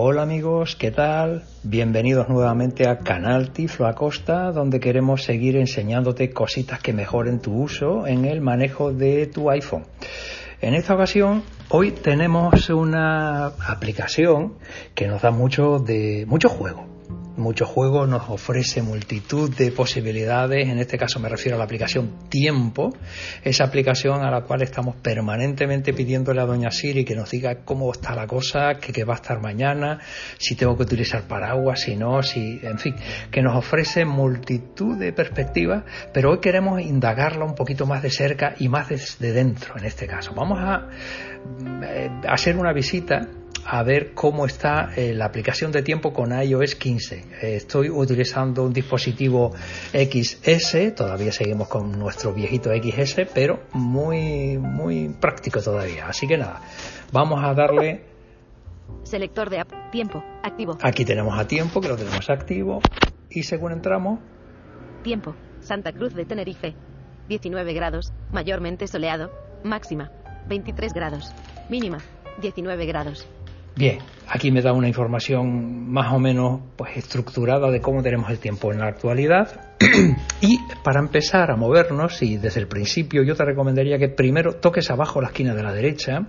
Hola 0.00 0.22
amigos, 0.22 0.76
¿qué 0.76 0.92
tal? 0.92 1.42
Bienvenidos 1.64 2.28
nuevamente 2.28 2.86
a 2.86 3.00
Canal 3.00 3.50
Tiflo 3.50 3.88
Acosta, 3.88 4.52
donde 4.52 4.78
queremos 4.78 5.24
seguir 5.24 5.56
enseñándote 5.56 6.30
cositas 6.30 6.78
que 6.78 6.92
mejoren 6.92 7.40
tu 7.40 7.60
uso 7.60 8.06
en 8.06 8.24
el 8.24 8.40
manejo 8.40 8.92
de 8.92 9.26
tu 9.26 9.50
iPhone. 9.50 9.86
En 10.60 10.74
esta 10.74 10.94
ocasión, 10.94 11.42
hoy 11.70 11.90
tenemos 11.90 12.70
una 12.70 13.46
aplicación 13.46 14.54
que 14.94 15.08
nos 15.08 15.22
da 15.22 15.32
mucho 15.32 15.80
de 15.80 16.26
mucho 16.28 16.48
juego. 16.48 16.97
Mucho 17.38 17.66
juego 17.66 18.04
nos 18.04 18.28
ofrece 18.30 18.82
multitud 18.82 19.54
de 19.54 19.70
posibilidades, 19.70 20.68
en 20.68 20.80
este 20.80 20.98
caso 20.98 21.20
me 21.20 21.28
refiero 21.28 21.54
a 21.54 21.58
la 21.58 21.66
aplicación 21.66 22.28
Tiempo, 22.28 22.92
esa 23.44 23.62
aplicación 23.62 24.24
a 24.24 24.30
la 24.30 24.42
cual 24.42 24.62
estamos 24.62 24.96
permanentemente 24.96 25.92
pidiéndole 25.92 26.40
a 26.40 26.46
Doña 26.46 26.72
Siri 26.72 27.04
que 27.04 27.14
nos 27.14 27.30
diga 27.30 27.58
cómo 27.64 27.92
está 27.92 28.16
la 28.16 28.26
cosa, 28.26 28.74
que, 28.74 29.04
va 29.04 29.14
a 29.14 29.16
estar 29.18 29.40
mañana, 29.40 30.00
si 30.36 30.56
tengo 30.56 30.76
que 30.76 30.82
utilizar 30.82 31.28
paraguas, 31.28 31.82
si 31.82 31.94
no, 31.94 32.24
si, 32.24 32.58
en 32.60 32.78
fin, 32.78 32.96
que 33.30 33.40
nos 33.40 33.56
ofrece 33.56 34.04
multitud 34.04 34.98
de 34.98 35.12
perspectivas, 35.12 35.84
pero 36.12 36.32
hoy 36.32 36.40
queremos 36.40 36.80
indagarla 36.80 37.44
un 37.44 37.54
poquito 37.54 37.86
más 37.86 38.02
de 38.02 38.10
cerca 38.10 38.56
y 38.58 38.68
más 38.68 38.88
desde 38.88 39.32
dentro 39.32 39.78
en 39.78 39.84
este 39.84 40.08
caso. 40.08 40.34
Vamos 40.34 40.58
a 40.60 40.88
eh, 41.84 42.10
hacer 42.28 42.56
una 42.56 42.72
visita 42.72 43.28
a 43.64 43.82
ver 43.82 44.14
cómo 44.14 44.46
está 44.46 44.90
eh, 44.96 45.12
la 45.14 45.26
aplicación 45.26 45.72
de 45.72 45.82
tiempo 45.82 46.12
con 46.12 46.32
iOS 46.32 46.74
15. 46.74 47.16
Eh, 47.16 47.56
estoy 47.56 47.90
utilizando 47.90 48.64
un 48.64 48.72
dispositivo 48.72 49.52
XS, 49.92 50.94
todavía 50.94 51.32
seguimos 51.32 51.68
con 51.68 51.92
nuestro 51.98 52.32
viejito 52.32 52.70
XS, 52.70 53.22
pero 53.34 53.64
muy, 53.72 54.58
muy 54.58 55.08
práctico 55.20 55.60
todavía. 55.60 56.08
Así 56.08 56.26
que 56.26 56.38
nada, 56.38 56.60
vamos 57.12 57.42
a 57.42 57.54
darle... 57.54 58.04
Selector 59.02 59.50
de 59.50 59.64
tiempo, 59.90 60.22
activo. 60.42 60.76
Aquí 60.82 61.04
tenemos 61.04 61.38
a 61.38 61.46
tiempo, 61.46 61.80
que 61.80 61.88
lo 61.88 61.96
tenemos 61.96 62.28
activo. 62.30 62.80
Y 63.30 63.42
según 63.42 63.72
entramos... 63.72 64.20
Tiempo, 65.02 65.34
Santa 65.60 65.92
Cruz 65.92 66.14
de 66.14 66.24
Tenerife. 66.24 66.74
19 67.28 67.74
grados, 67.74 68.12
mayormente 68.32 68.86
soleado, 68.86 69.30
máxima, 69.62 70.10
23 70.48 70.92
grados, 70.94 71.32
mínima, 71.68 71.98
19 72.40 72.86
grados. 72.86 73.26
Bien, 73.78 73.98
aquí 74.26 74.50
me 74.50 74.60
da 74.60 74.72
una 74.72 74.88
información 74.88 75.88
más 75.88 76.12
o 76.12 76.18
menos 76.18 76.62
pues 76.74 76.96
estructurada 76.96 77.70
de 77.70 77.80
cómo 77.80 78.02
tenemos 78.02 78.28
el 78.28 78.40
tiempo 78.40 78.72
en 78.72 78.80
la 78.80 78.88
actualidad. 78.88 79.76
y 80.40 80.58
para 80.82 80.98
empezar 80.98 81.52
a 81.52 81.56
movernos, 81.56 82.20
y 82.22 82.38
desde 82.38 82.58
el 82.58 82.66
principio 82.66 83.22
yo 83.22 83.36
te 83.36 83.44
recomendaría 83.44 83.96
que 83.96 84.08
primero 84.08 84.54
toques 84.54 84.90
abajo 84.90 85.20
la 85.20 85.28
esquina 85.28 85.54
de 85.54 85.62
la 85.62 85.72
derecha. 85.72 86.26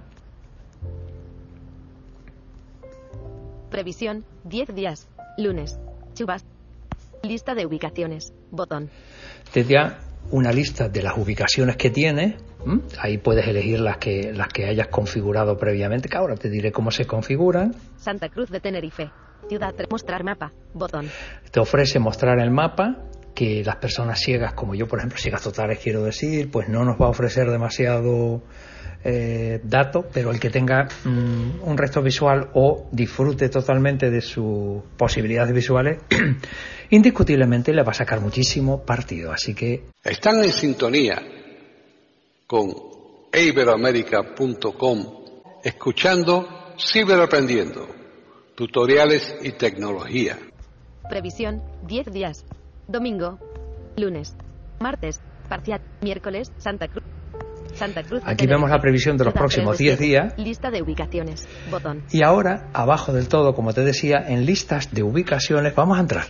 Previsión, 3.72 4.26
10 4.44 4.76
días, 4.76 5.08
lunes, 5.40 5.80
chubas, 6.14 6.46
lista 7.24 7.56
de 7.56 7.66
ubicaciones, 7.66 8.32
botón. 8.52 8.92
Te 9.52 9.64
da 9.64 10.02
una 10.30 10.52
lista 10.52 10.88
de 10.88 11.02
las 11.02 11.18
ubicaciones 11.18 11.78
que 11.78 11.90
tiene 11.90 12.38
¿Mm? 12.66 12.80
Ahí 13.00 13.18
puedes 13.18 13.48
elegir 13.48 13.80
las 13.80 13.98
que, 13.98 14.34
las 14.34 14.50
que 14.50 14.66
hayas 14.66 14.88
configurado 14.88 15.58
previamente, 15.58 16.10
que 16.10 16.18
ahora 16.18 16.36
te 16.36 16.50
diré 16.50 16.72
cómo 16.72 16.92
se 16.92 17.06
configuran. 17.06 17.74
Santa 17.98 18.30
Cruz 18.30 18.50
de 18.50 18.60
Tenerife. 18.60 19.10
Ciudad 19.48 19.74
mostrar 19.90 20.24
mapa. 20.24 20.52
Botón. 20.74 21.10
Te 21.52 21.60
ofrece 21.60 22.00
mostrar 22.00 22.40
el 22.40 22.52
mapa 22.52 22.98
que 23.34 23.64
las 23.64 23.78
personas 23.78 24.20
ciegas, 24.20 24.54
como 24.54 24.76
yo, 24.76 24.88
por 24.88 25.00
ejemplo, 25.00 25.18
ciegas 25.18 25.42
totales 25.42 25.80
quiero 25.82 26.04
decir, 26.04 26.52
pues 26.52 26.68
no 26.68 26.84
nos 26.84 27.00
va 27.00 27.06
a 27.06 27.10
ofrecer 27.10 27.50
demasiado 27.50 28.44
eh, 29.04 29.62
dato, 29.64 30.06
pero 30.14 30.32
el 30.32 30.40
que 30.40 30.50
tenga 30.50 30.90
mm, 31.06 31.62
un 31.64 31.78
resto 31.78 32.02
visual 32.02 32.50
o 32.54 32.90
disfrute 32.92 33.48
totalmente 33.48 34.12
de 34.12 34.22
sus 34.22 34.84
posibilidades 34.98 35.54
visuales, 35.54 36.00
indiscutiblemente 36.90 37.74
le 37.74 37.82
va 37.82 37.92
a 37.92 37.96
sacar 37.96 38.20
muchísimo 38.20 38.84
partido. 38.84 39.32
Así 39.32 39.56
que. 39.56 39.86
Están 40.04 40.44
en 40.44 40.52
sintonía 40.52 41.39
con 42.50 42.74
iberoamerica.com, 43.32 45.06
escuchando 45.64 46.48
Ciberaprendiendo, 46.80 47.88
tutoriales 48.56 49.36
y 49.44 49.52
tecnología. 49.52 50.40
Previsión, 51.08 51.62
10 51.86 52.12
días. 52.12 52.46
Domingo, 52.88 53.38
lunes, 53.98 54.36
martes, 54.80 55.22
parcial, 55.48 55.82
miércoles, 56.02 56.52
Santa 56.58 56.88
Cruz. 56.88 57.04
Santa 57.76 58.02
Cruz. 58.02 58.24
Aquí 58.26 58.48
vemos 58.48 58.72
la 58.72 58.80
previsión 58.80 59.16
de 59.16 59.26
los 59.26 59.34
próximos 59.36 59.78
10 59.78 60.00
días. 60.00 60.34
Lista 60.38 60.72
de 60.72 60.82
ubicaciones. 60.82 61.48
Botón. 61.70 62.02
Y 62.12 62.24
ahora, 62.24 62.72
abajo 62.74 63.14
del 63.14 63.28
todo, 63.28 63.54
como 63.54 63.74
te 63.74 63.82
decía, 63.82 64.26
en 64.28 64.48
listas 64.48 64.92
de 64.92 65.04
ubicaciones, 65.04 65.76
vamos 65.76 66.00
a 66.00 66.02
entrar. 66.02 66.26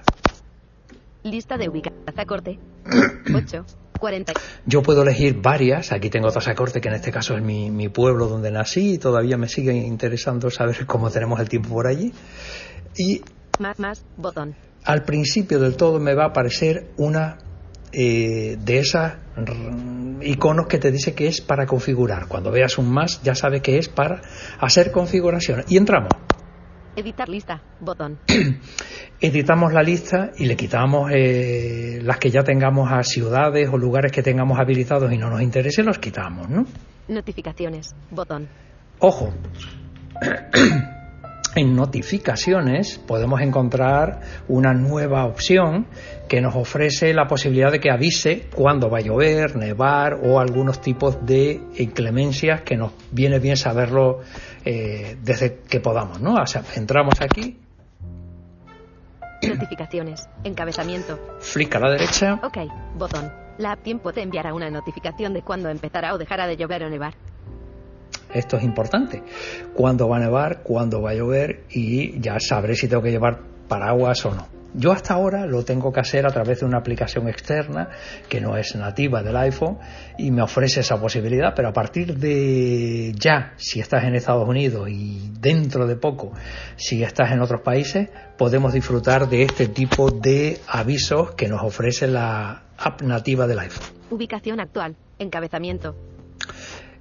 Lista 1.24 1.56
de 1.56 1.70
ubicaciones. 1.70 2.26
Corte. 2.28 2.60
8. 3.34 3.66
Yo 4.66 4.82
puedo 4.82 5.04
elegir 5.04 5.42
varias, 5.42 5.92
aquí 5.92 6.10
tengo 6.10 6.32
Tazacorte, 6.32 6.82
que 6.82 6.90
en 6.90 6.96
este 6.96 7.12
caso 7.12 7.36
es 7.36 7.44
mi, 7.44 7.90
pueblo 7.90 8.28
donde 8.28 8.52
nací 8.52 8.94
y 8.94 8.98
todavía 8.98 9.38
me 9.38 9.48
sigue 9.48 9.74
interesando 9.74 10.50
saber 10.50 10.86
cómo 10.88 11.10
tenemos 11.10 11.40
el 11.40 11.50
tiempo 11.50 11.70
por 11.70 11.88
allí. 11.88 12.14
Y 12.98 13.22
más, 13.60 13.80
más, 13.80 14.04
botón. 14.18 14.56
Al 14.86 15.04
principio 15.04 15.60
del 15.60 15.76
todo 15.76 16.00
me 16.00 16.14
va 16.14 16.24
a 16.24 16.28
aparecer 16.28 16.92
una 16.98 17.38
eh, 17.92 18.58
de 18.60 18.80
esas 18.80 19.16
iconos 20.22 20.68
que 20.68 20.78
te 20.78 20.92
dice 20.92 21.14
que 21.14 21.28
es 21.28 21.42
para 21.42 21.66
configurar. 21.66 22.28
Cuando 22.28 22.52
veas 22.52 22.78
un 22.78 22.92
más 22.92 23.22
ya 23.24 23.36
sabes 23.36 23.62
que 23.62 23.78
es 23.78 23.90
para 23.90 24.22
hacer 24.60 24.92
configuración. 24.92 25.64
Y 25.68 25.78
entramos. 25.78 26.12
Editar 26.96 27.30
lista, 27.30 27.62
botón. 27.80 28.20
Editamos 29.22 29.74
la 29.74 29.84
lista 29.84 30.32
y 30.38 30.46
le 30.46 30.56
quitamos 30.56 31.12
eh, 31.14 32.00
las 32.02 32.18
que 32.18 32.30
ya 32.30 32.44
tengamos 32.44 32.92
a 32.92 33.04
ciudades 33.04 33.70
o 33.72 33.78
lugares 33.78 34.12
que 34.12 34.24
tengamos 34.24 34.60
habilitados 34.60 35.12
y 35.12 35.18
no 35.18 35.30
nos 35.30 35.42
interesen, 35.42 35.86
los 35.86 36.00
quitamos, 36.00 36.50
¿no? 36.50 36.66
Notificaciones, 37.08 37.96
botón. 38.12 38.48
Ojo. 39.00 39.34
en 41.56 41.76
notificaciones 41.76 43.00
podemos 43.00 43.42
encontrar 43.42 44.22
una 44.48 44.74
nueva 44.74 45.26
opción 45.26 45.88
que 46.28 46.42
nos 46.42 46.56
ofrece 46.56 47.14
la 47.14 47.28
posibilidad 47.28 47.72
de 47.72 47.80
que 47.80 47.90
avise 47.90 48.48
cuándo 48.54 48.90
va 48.90 49.00
a 49.00 49.02
llover, 49.02 49.56
nevar 49.56 50.20
o 50.24 50.40
algunos 50.40 50.80
tipos 50.82 51.26
de 51.26 51.62
inclemencias 51.78 52.62
que 52.62 52.78
nos 52.78 52.92
viene 53.12 53.40
bien 53.40 53.58
saberlo 53.58 54.20
eh, 54.64 55.18
desde 55.22 55.60
que 55.68 55.80
podamos, 55.80 56.22
¿no? 56.22 56.36
O 56.36 56.46
sea, 56.46 56.64
entramos 56.76 57.16
aquí. 57.22 57.58
Notificaciones. 59.42 60.28
Encabezamiento. 60.44 61.18
Flick 61.40 61.76
a 61.76 61.80
la 61.80 61.92
derecha. 61.92 62.40
Ok. 62.44 62.58
Botón. 62.96 63.32
La 63.58 63.74
app 63.74 63.84
tiempo 63.84 64.14
te 64.14 64.22
enviará 64.22 64.54
una 64.54 64.70
notificación 64.70 65.34
de 65.34 65.42
cuándo 65.42 65.70
empezará 65.70 66.14
o 66.14 66.18
dejará 66.18 66.48
de 66.48 66.58
llover 66.58 66.84
o 66.84 66.90
nevar. 66.90 67.14
Esto 68.34 68.58
es 68.58 68.64
importante. 68.64 69.24
Cuándo 69.74 70.08
va 70.08 70.18
a 70.18 70.20
nevar, 70.20 70.62
cuándo 70.64 71.02
va 71.02 71.12
a 71.12 71.16
llover 71.16 71.64
y 71.70 72.20
ya 72.20 72.40
sabré 72.40 72.76
si 72.76 72.88
tengo 72.88 73.02
que 73.02 73.12
llevar 73.12 73.40
paraguas 73.68 74.26
o 74.26 74.34
no. 74.34 74.60
Yo 74.74 74.92
hasta 74.92 75.16
ahora 75.16 75.48
lo 75.48 75.66
tengo 75.66 75.92
que 75.92 76.00
hacer 76.00 76.28
a 76.28 76.30
través 76.30 76.60
de 76.60 76.66
una 76.66 76.78
aplicación 76.78 77.28
externa 77.28 77.90
que 78.28 78.40
no 78.40 78.56
es 78.56 78.76
nativa 78.76 79.24
del 79.24 79.36
iPhone 79.38 79.80
y 80.18 80.30
me 80.30 80.44
ofrece 80.44 80.82
esa 80.82 81.00
posibilidad, 81.02 81.54
pero 81.56 81.70
a 81.70 81.74
partir 81.74 82.16
de 82.18 83.14
ya, 83.18 83.54
si 83.58 83.80
estás 83.80 84.04
en 84.04 84.16
Estados 84.16 84.48
Unidos 84.48 84.88
y 84.90 85.32
dentro 85.40 85.88
de 85.88 85.96
poco, 85.96 86.34
si 86.76 87.02
estás 87.02 87.32
en 87.32 87.42
otros 87.42 87.62
países, 87.62 88.10
podemos 88.38 88.74
disfrutar 88.74 89.28
de 89.28 89.44
este 89.44 89.68
tipo 89.68 90.12
de 90.12 90.60
avisos 90.68 91.32
que 91.32 91.48
nos 91.48 91.64
ofrece 91.64 92.08
la 92.08 92.66
app 92.78 93.02
nativa 93.02 93.48
del 93.48 93.60
iPhone. 93.60 93.88
Ubicación 94.12 94.60
actual. 94.60 94.96
Encabezamiento. 95.18 95.96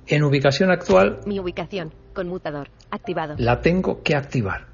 En 0.09 0.23
ubicación 0.25 0.71
actual 0.71 1.21
Mi 1.27 1.39
ubicación. 1.39 1.93
Conmutador. 2.15 2.69
Activado. 2.91 3.35
la 3.39 3.61
tengo 3.61 4.03
que 4.03 4.15
activar. 4.17 4.67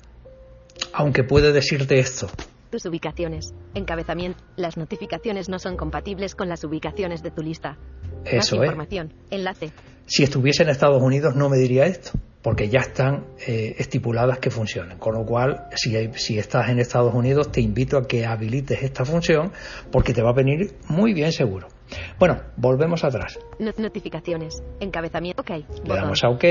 Aunque 0.93 1.25
puede 1.25 1.53
decirte 1.53 1.99
esto, 1.99 2.29
Tus 2.71 2.85
ubicaciones. 2.87 3.55
Encabezamiento. 3.75 4.39
Las 4.57 4.77
notificaciones 4.77 5.49
no 5.49 5.59
son 5.59 5.77
compatibles 5.77 6.35
con 6.35 6.49
las 6.49 6.65
ubicaciones 6.65 7.23
de 7.23 7.31
tu 7.31 7.43
lista. 7.43 7.77
eso 8.25 8.37
Más 8.37 8.53
es. 8.53 8.55
información. 8.55 9.13
Enlace. 9.31 9.71
Si 10.07 10.23
estuviese 10.23 10.63
en 10.63 10.69
Estados 10.71 11.03
Unidos 11.03 11.35
no 11.37 11.49
me 11.49 11.57
diría 11.57 11.87
esto, 11.87 12.11
porque 12.43 12.69
ya 12.69 12.81
están 12.81 13.25
eh, 13.47 13.75
estipuladas 13.79 14.39
que 14.39 14.51
funcionen. 14.51 14.99
Con 14.99 15.15
lo 15.15 15.25
cual, 15.25 15.67
si, 15.77 15.95
si 16.15 16.39
estás 16.39 16.69
en 16.69 16.79
Estados 16.79 17.15
Unidos, 17.15 17.51
te 17.51 17.61
invito 17.61 17.97
a 17.97 18.07
que 18.07 18.27
habilites 18.27 18.83
esta 18.83 19.05
función 19.05 19.53
porque 19.91 20.13
te 20.13 20.23
va 20.23 20.31
a 20.31 20.35
venir 20.35 20.75
muy 20.89 21.15
bien 21.15 21.33
seguro. 21.33 21.69
Bueno, 22.19 22.41
volvemos 22.57 23.05
atrás. 23.05 23.39
No- 23.59 23.73
notificaciones. 23.79 24.63
Encabezamiento. 24.81 25.43
Ok. 25.43 25.51
Le 25.85 25.95
damos 25.95 26.23
a 26.25 26.29
OK 26.31 26.45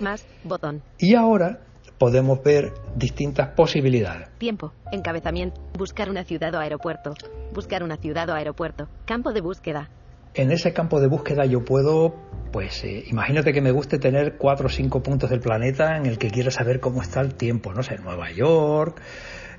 Más. 0.00 0.26
Botón. 0.44 0.82
y 0.98 1.14
ahora 1.14 1.60
podemos 1.98 2.42
ver 2.42 2.72
distintas 2.96 3.48
posibilidades. 3.50 4.28
Tiempo. 4.38 4.72
Encabezamiento. 4.90 5.60
Buscar 5.78 6.10
una 6.10 6.24
ciudad 6.24 6.52
o 6.54 6.58
aeropuerto. 6.58 7.14
Buscar 7.52 7.82
una 7.84 7.96
ciudad 7.96 8.28
o 8.30 8.34
aeropuerto. 8.34 8.88
Campo 9.04 9.32
de 9.32 9.40
búsqueda. 9.40 9.88
En 10.34 10.50
ese 10.50 10.72
campo 10.72 10.98
de 11.00 11.06
búsqueda 11.08 11.44
yo 11.44 11.62
puedo, 11.64 12.14
pues 12.52 12.82
eh, 12.84 13.04
imagínate 13.08 13.52
que 13.52 13.60
me 13.60 13.70
guste 13.70 13.98
tener 13.98 14.38
cuatro 14.38 14.66
o 14.66 14.70
cinco 14.70 15.02
puntos 15.02 15.28
del 15.30 15.40
planeta 15.40 15.96
en 15.98 16.06
el 16.06 16.16
que 16.18 16.30
quiera 16.30 16.50
saber 16.50 16.80
cómo 16.80 17.02
está 17.02 17.20
el 17.20 17.34
tiempo, 17.34 17.72
no 17.74 17.82
sé, 17.82 17.98
Nueva 17.98 18.30
York, 18.32 19.00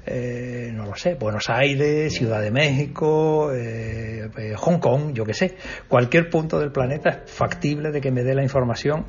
eh, 0.05 0.71
no 0.73 0.85
lo 0.85 0.95
sé, 0.95 1.15
Buenos 1.15 1.50
Aires, 1.50 2.13
Ciudad 2.13 2.41
de 2.41 2.51
México, 2.51 3.51
eh, 3.53 4.29
eh, 4.38 4.53
Hong 4.57 4.79
Kong, 4.79 5.13
yo 5.13 5.25
qué 5.25 5.33
sé, 5.33 5.55
cualquier 5.88 6.29
punto 6.29 6.59
del 6.59 6.71
planeta 6.71 7.23
es 7.25 7.31
factible 7.31 7.91
de 7.91 8.01
que 8.01 8.11
me 8.11 8.23
dé 8.23 8.33
la 8.35 8.44
información 8.44 9.05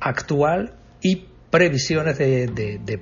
actual 0.00 0.74
y 1.00 1.28
previsiones 1.50 2.18
de, 2.18 2.48
de- 2.48 2.78
de- 2.84 3.00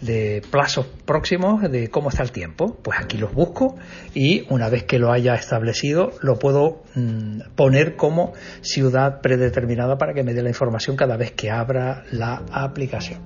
de 0.00 0.42
plazos 0.50 0.86
próximos 1.04 1.60
de 1.70 1.88
cómo 1.90 2.08
está 2.08 2.22
el 2.22 2.30
tiempo. 2.32 2.78
Pues 2.82 2.98
aquí 3.00 3.18
los 3.18 3.34
busco 3.34 3.76
y 4.14 4.46
una 4.48 4.70
vez 4.70 4.84
que 4.84 4.98
lo 4.98 5.10
haya 5.12 5.34
establecido 5.34 6.12
lo 6.22 6.38
puedo 6.38 6.84
mm, 6.94 7.40
poner 7.56 7.96
como 7.96 8.32
ciudad 8.62 9.20
predeterminada 9.20 9.98
para 9.98 10.14
que 10.14 10.22
me 10.22 10.32
dé 10.34 10.42
la 10.42 10.48
información 10.50 10.96
cada 10.96 11.16
vez 11.16 11.32
que 11.32 11.50
abra 11.50 12.04
la 12.12 12.42
aplicación. 12.52 13.20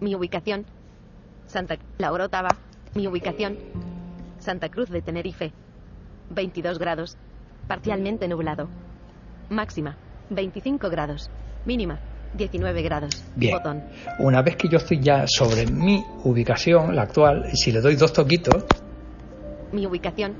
Mi 0.00 0.14
ubicación. 0.14 0.64
Santa 1.46 1.76
La 1.98 2.12
Orotava. 2.12 2.50
Mi 2.96 3.06
ubicación. 3.06 3.58
Santa 4.38 4.70
Cruz 4.70 4.88
de 4.88 5.02
Tenerife. 5.02 5.52
22 6.30 6.78
grados. 6.78 7.18
Parcialmente 7.68 8.26
nublado. 8.26 8.68
Máxima. 9.50 9.98
25 10.30 10.88
grados. 10.88 11.30
Mínima. 11.66 12.00
19 12.38 12.82
grados. 12.82 13.22
Bien. 13.34 13.54
Botón. 13.54 13.84
Una 14.18 14.40
vez 14.40 14.56
que 14.56 14.68
yo 14.68 14.78
estoy 14.78 15.00
ya 15.00 15.26
sobre 15.26 15.66
mi 15.66 16.02
ubicación, 16.24 16.96
la 16.96 17.02
actual, 17.02 17.44
y 17.52 17.56
si 17.56 17.70
le 17.70 17.82
doy 17.82 17.96
dos 17.96 18.14
toquitos, 18.14 18.64
Mi 19.72 19.84
ubicación. 19.86 20.32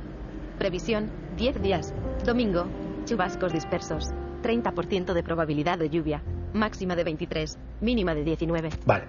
Previsión. 0.59 1.11
10 1.37 1.61
días. 1.61 1.93
Domingo. 2.25 2.64
Chubascos 3.05 3.52
dispersos. 3.52 4.05
30% 4.43 5.12
de 5.12 5.23
probabilidad 5.23 5.79
de 5.79 5.91
lluvia. 5.91 6.23
Máxima 6.56 6.97
de 6.97 7.05
23. 7.05 7.58
Mínima 7.81 8.14
de 8.14 8.25
19. 8.25 8.70
Vale. 8.85 9.05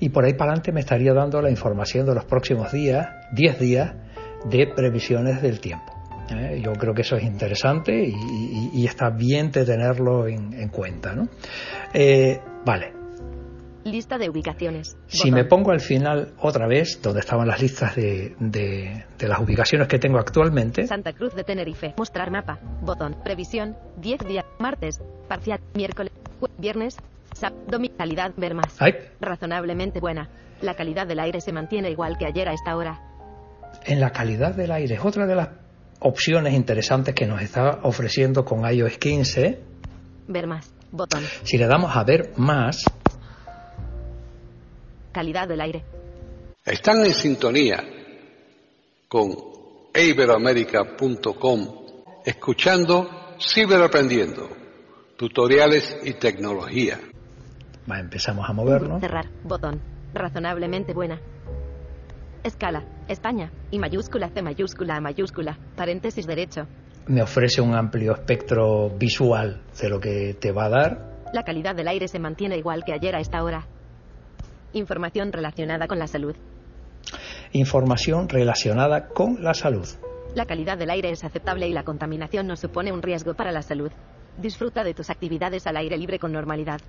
Y 0.00 0.08
por 0.08 0.24
ahí 0.24 0.32
para 0.34 0.52
adelante 0.52 0.72
me 0.72 0.80
estaría 0.80 1.12
dando 1.12 1.42
la 1.42 1.50
información 1.50 2.06
de 2.06 2.14
los 2.14 2.24
próximos 2.24 2.72
días, 2.72 3.08
10 3.32 3.58
días, 3.58 3.94
de 4.48 4.66
previsiones 4.74 5.42
del 5.42 5.60
tiempo. 5.60 5.92
¿eh? 6.30 6.60
Yo 6.64 6.72
creo 6.72 6.94
que 6.94 7.02
eso 7.02 7.16
es 7.16 7.24
interesante 7.24 7.92
y, 8.04 8.10
y- 8.12 8.70
y 8.74 8.86
está 8.86 9.10
bien 9.10 9.50
de 9.50 9.64
tenerlo 9.64 10.26
en, 10.26 10.52
en 10.54 10.68
cuenta. 10.68 11.14
¿no? 11.14 11.28
Eh, 11.92 12.40
vale. 12.64 12.92
Lista 13.84 14.16
de 14.16 14.30
ubicaciones. 14.30 14.96
Si 15.08 15.28
Botón. 15.30 15.34
me 15.34 15.44
pongo 15.44 15.72
al 15.72 15.80
final 15.80 16.34
otra 16.38 16.68
vez, 16.68 17.00
donde 17.02 17.18
estaban 17.18 17.48
las 17.48 17.60
listas 17.60 17.96
de, 17.96 18.34
de- 18.38 19.04
de 19.18 19.28
las 19.28 19.40
ubicaciones 19.40 19.88
que 19.88 19.98
tengo 19.98 20.18
actualmente, 20.18 20.86
Santa 20.86 21.12
Cruz 21.12 21.34
de 21.34 21.42
Tenerife. 21.42 21.92
Mostrar 21.98 22.30
mapa. 22.30 22.60
Botón. 22.80 23.16
Previsión. 23.24 23.76
10 23.98 24.20
días. 24.26 24.44
Martes. 24.60 25.00
Parcial. 25.28 25.58
Miércoles. 25.74 26.12
Viernes. 26.58 26.96
Calidad. 27.96 28.32
Ver 28.36 28.54
más. 28.54 28.76
¡ay! 28.80 28.92
Razonablemente 29.20 30.00
buena. 30.00 30.28
La 30.60 30.74
calidad 30.74 31.06
del 31.06 31.18
aire 31.18 31.40
se 31.40 31.52
mantiene 31.52 31.90
igual 31.90 32.16
que 32.18 32.26
ayer 32.26 32.48
a 32.48 32.52
esta 32.52 32.76
hora. 32.76 33.00
en 33.84 34.00
la 34.00 34.10
calidad 34.10 34.54
del 34.54 34.70
aire 34.70 34.94
es 34.94 35.04
otra 35.04 35.26
de 35.26 35.34
las 35.34 35.48
opciones 36.00 36.54
interesantes 36.54 37.14
que 37.14 37.26
nos 37.26 37.40
está 37.42 37.80
ofreciendo 37.82 38.44
con 38.44 38.64
iOS 38.70 38.98
15. 38.98 39.58
Ver 40.28 40.46
más. 40.46 40.72
Botón. 40.92 41.24
Si 41.42 41.56
le 41.58 41.66
damos 41.66 41.96
a 41.96 42.04
ver 42.04 42.32
más, 42.36 42.84
Calidad 45.12 45.46
del 45.46 45.60
aire. 45.60 45.84
Están 46.64 47.04
en 47.04 47.12
sintonía 47.12 47.84
con 49.08 49.34
iberoamerica.com 49.94 51.82
escuchando 52.24 53.10
Ciberaprendiendo, 53.38 54.48
tutoriales 55.22 55.96
y 56.02 56.14
tecnología. 56.14 56.98
va, 57.88 58.00
empezamos 58.00 58.50
a 58.50 58.52
movernos. 58.52 59.00
Cerrar. 59.00 59.26
Botón. 59.44 59.80
Razonablemente 60.12 60.94
buena. 60.94 61.20
Escala. 62.42 62.82
España. 63.06 63.52
Y 63.70 63.78
mayúscula 63.78 64.30
C 64.30 64.42
mayúscula 64.42 64.96
A 64.96 65.00
mayúscula. 65.00 65.56
Paréntesis 65.76 66.26
derecho. 66.26 66.66
Me 67.06 67.22
ofrece 67.22 67.60
un 67.60 67.72
amplio 67.72 68.14
espectro 68.14 68.90
visual 68.98 69.62
de 69.80 69.88
lo 69.88 70.00
que 70.00 70.34
te 70.40 70.50
va 70.50 70.64
a 70.64 70.68
dar. 70.68 71.20
La 71.32 71.44
calidad 71.44 71.76
del 71.76 71.86
aire 71.86 72.08
se 72.08 72.18
mantiene 72.18 72.56
igual 72.56 72.82
que 72.84 72.92
ayer 72.92 73.14
a 73.14 73.20
esta 73.20 73.44
hora. 73.44 73.68
Información 74.72 75.32
relacionada 75.32 75.86
con 75.86 76.00
la 76.00 76.08
salud. 76.08 76.34
Información 77.52 78.28
relacionada 78.28 79.06
con 79.06 79.44
la 79.44 79.54
salud. 79.54 79.86
La 80.34 80.46
calidad 80.46 80.78
del 80.78 80.90
aire 80.90 81.10
es 81.10 81.22
aceptable 81.22 81.68
y 81.68 81.72
la 81.72 81.84
contaminación 81.84 82.48
no 82.48 82.56
supone 82.56 82.90
un 82.90 83.02
riesgo 83.02 83.34
para 83.34 83.52
la 83.52 83.62
salud. 83.62 83.92
Disfruta 84.38 84.82
de 84.82 84.94
tus 84.94 85.10
actividades 85.10 85.66
al 85.66 85.76
aire 85.76 85.96
libre 85.98 86.18
con 86.18 86.32
normalidad. 86.32 86.80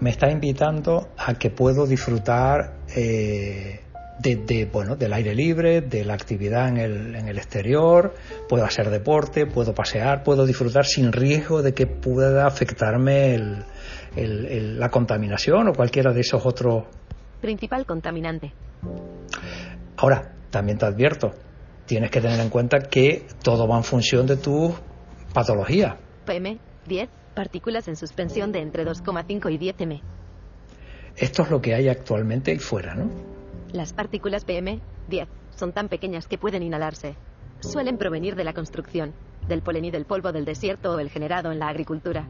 Me 0.00 0.10
está 0.10 0.30
invitando 0.30 1.08
a 1.16 1.34
que 1.34 1.50
puedo 1.50 1.86
disfrutar 1.86 2.74
eh, 2.94 3.80
de, 4.18 4.36
de, 4.36 4.66
bueno, 4.66 4.96
del 4.96 5.12
aire 5.14 5.34
libre, 5.34 5.80
de 5.80 6.04
la 6.04 6.12
actividad 6.14 6.68
en 6.68 6.76
el, 6.76 7.14
en 7.16 7.26
el 7.28 7.38
exterior, 7.38 8.14
puedo 8.48 8.64
hacer 8.64 8.90
deporte, 8.90 9.46
puedo 9.46 9.74
pasear, 9.74 10.22
puedo 10.22 10.44
disfrutar 10.44 10.84
sin 10.84 11.10
riesgo 11.12 11.62
de 11.62 11.72
que 11.72 11.86
pueda 11.86 12.46
afectarme 12.46 13.34
el- 13.34 13.64
el- 14.16 14.46
el- 14.46 14.78
la 14.80 14.90
contaminación 14.90 15.68
o 15.68 15.72
cualquiera 15.72 16.12
de 16.12 16.20
esos 16.20 16.44
otros 16.44 16.84
Principal 17.40 17.86
contaminante. 17.86 18.52
Ahora, 19.96 20.32
también 20.50 20.76
te 20.76 20.84
advierto, 20.84 21.30
tienes 21.86 22.10
que 22.10 22.20
tener 22.20 22.38
en 22.40 22.50
cuenta 22.50 22.80
que 22.80 23.26
todo 23.42 23.66
va 23.66 23.78
en 23.78 23.84
función 23.84 24.26
de 24.26 24.36
tu 24.36 24.74
patología. 25.32 25.96
PM 26.26 26.58
10. 26.86 27.08
Partículas 27.34 27.88
en 27.88 27.96
suspensión 27.96 28.52
de 28.52 28.60
entre 28.60 28.84
2,5 28.84 29.52
y 29.52 29.58
10 29.58 29.80
m. 29.80 30.02
Esto 31.16 31.42
es 31.42 31.50
lo 31.50 31.60
que 31.60 31.74
hay 31.74 31.88
actualmente 31.88 32.50
ahí 32.50 32.58
fuera, 32.58 32.94
¿no? 32.94 33.10
Las 33.72 33.92
partículas 33.92 34.44
PM 34.44 34.80
10 35.08 35.28
son 35.54 35.72
tan 35.72 35.88
pequeñas 35.88 36.26
que 36.26 36.38
pueden 36.38 36.62
inhalarse. 36.62 37.14
Suelen 37.60 37.98
provenir 37.98 38.34
de 38.36 38.44
la 38.44 38.54
construcción, 38.54 39.12
del 39.46 39.62
polen 39.62 39.84
y 39.84 39.90
del 39.90 40.06
polvo 40.06 40.32
del 40.32 40.44
desierto 40.44 40.92
o 40.92 40.98
el 40.98 41.10
generado 41.10 41.52
en 41.52 41.58
la 41.58 41.68
agricultura. 41.68 42.26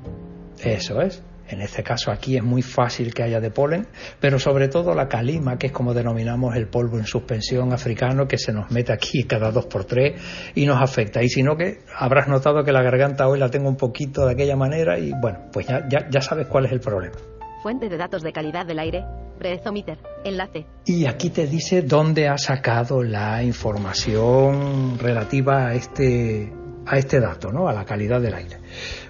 Eso 0.58 1.00
es. 1.00 1.22
En 1.50 1.60
este 1.60 1.82
caso 1.82 2.10
aquí 2.10 2.36
es 2.36 2.42
muy 2.42 2.62
fácil 2.62 3.12
que 3.12 3.22
haya 3.22 3.40
de 3.40 3.50
polen, 3.50 3.86
pero 4.20 4.38
sobre 4.38 4.68
todo 4.68 4.94
la 4.94 5.08
calima, 5.08 5.58
que 5.58 5.66
es 5.66 5.72
como 5.72 5.94
denominamos 5.94 6.54
el 6.56 6.68
polvo 6.68 6.98
en 6.98 7.06
suspensión 7.06 7.72
africano, 7.72 8.26
que 8.28 8.38
se 8.38 8.52
nos 8.52 8.70
mete 8.70 8.92
aquí 8.92 9.24
cada 9.24 9.50
dos 9.50 9.66
por 9.66 9.84
tres 9.84 10.20
y 10.54 10.66
nos 10.66 10.80
afecta. 10.80 11.22
Y 11.22 11.28
si 11.28 11.42
no, 11.42 11.56
que 11.56 11.80
habrás 11.96 12.28
notado 12.28 12.62
que 12.62 12.72
la 12.72 12.82
garganta 12.82 13.28
hoy 13.28 13.38
la 13.38 13.50
tengo 13.50 13.68
un 13.68 13.76
poquito 13.76 14.26
de 14.26 14.32
aquella 14.32 14.56
manera 14.56 14.98
y 14.98 15.12
bueno, 15.20 15.38
pues 15.52 15.66
ya, 15.66 15.88
ya, 15.88 16.08
ya 16.08 16.20
sabes 16.20 16.46
cuál 16.46 16.66
es 16.66 16.72
el 16.72 16.80
problema. 16.80 17.16
Fuente 17.62 17.88
de 17.88 17.96
datos 17.96 18.22
de 18.22 18.32
calidad 18.32 18.64
del 18.64 18.78
aire. 18.78 19.04
Breathometer. 19.38 19.98
Enlace. 20.24 20.66
Y 20.84 21.06
aquí 21.06 21.30
te 21.30 21.46
dice 21.46 21.82
dónde 21.82 22.28
ha 22.28 22.36
sacado 22.36 23.02
la 23.02 23.42
información 23.42 24.98
relativa 24.98 25.68
a 25.68 25.74
este 25.74 26.52
a 26.86 26.98
este 26.98 27.20
dato, 27.20 27.52
¿no? 27.52 27.68
a 27.68 27.72
la 27.72 27.84
calidad 27.84 28.20
del 28.20 28.34
aire. 28.34 28.58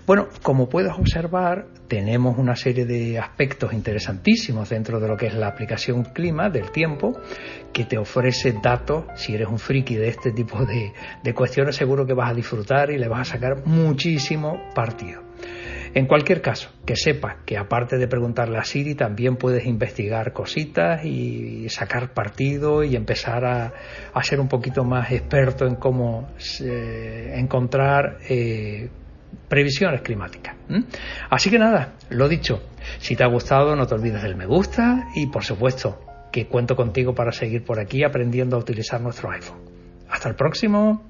Bueno, 0.06 0.28
como 0.42 0.68
puedes 0.68 0.92
observar, 0.92 1.66
tenemos 1.88 2.36
una 2.38 2.56
serie 2.56 2.84
de 2.84 3.18
aspectos 3.18 3.72
interesantísimos 3.72 4.68
dentro 4.68 4.98
de 5.00 5.08
lo 5.08 5.16
que 5.16 5.26
es 5.26 5.34
la 5.34 5.48
aplicación 5.48 6.04
clima 6.04 6.50
del 6.50 6.70
tiempo, 6.70 7.12
que 7.72 7.84
te 7.84 7.96
ofrece 7.98 8.54
datos. 8.62 9.04
Si 9.14 9.34
eres 9.34 9.48
un 9.48 9.58
friki 9.58 9.94
de 9.94 10.08
este 10.08 10.32
tipo 10.32 10.64
de, 10.64 10.92
de 11.22 11.34
cuestiones, 11.34 11.76
seguro 11.76 12.06
que 12.06 12.14
vas 12.14 12.30
a 12.30 12.34
disfrutar 12.34 12.90
y 12.90 12.98
le 12.98 13.08
vas 13.08 13.28
a 13.28 13.32
sacar 13.34 13.66
muchísimo 13.66 14.60
partido. 14.74 15.29
En 15.92 16.06
cualquier 16.06 16.40
caso, 16.40 16.70
que 16.86 16.94
sepas 16.94 17.36
que 17.44 17.56
aparte 17.56 17.98
de 17.98 18.06
preguntarle 18.06 18.58
a 18.58 18.64
Siri, 18.64 18.94
también 18.94 19.36
puedes 19.36 19.66
investigar 19.66 20.32
cositas 20.32 21.04
y 21.04 21.68
sacar 21.68 22.12
partido 22.12 22.84
y 22.84 22.94
empezar 22.94 23.44
a, 23.44 23.72
ser 24.22 24.40
un 24.40 24.48
poquito 24.48 24.84
más 24.84 25.10
experto 25.10 25.66
en 25.66 25.74
cómo 25.74 26.28
eh, 26.60 27.34
encontrar 27.36 28.18
eh, 28.28 28.88
previsiones 29.48 30.02
climáticas. 30.02 30.54
Así 31.28 31.50
que 31.50 31.58
nada, 31.58 31.94
lo 32.10 32.28
dicho, 32.28 32.62
si 32.98 33.16
te 33.16 33.24
ha 33.24 33.26
gustado 33.26 33.74
no 33.74 33.86
te 33.86 33.94
olvides 33.94 34.22
del 34.22 34.36
me 34.36 34.46
gusta 34.46 35.08
y 35.16 35.26
por 35.26 35.44
supuesto 35.44 36.00
que 36.30 36.46
cuento 36.46 36.76
contigo 36.76 37.14
para 37.14 37.32
seguir 37.32 37.64
por 37.64 37.80
aquí 37.80 38.04
aprendiendo 38.04 38.56
a 38.56 38.60
utilizar 38.60 39.00
nuestro 39.00 39.30
iPhone. 39.30 39.58
Hasta 40.08 40.28
el 40.28 40.36
próximo. 40.36 41.09